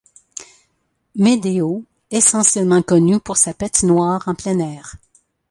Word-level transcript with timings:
Medeo 1.13 1.83
essentiellement 2.09 2.81
connue 2.81 3.19
pour 3.19 3.37
sa 3.37 3.53
patinoire 3.53 4.27
en 4.27 4.33
plein 4.33 4.57
air. 4.57 4.95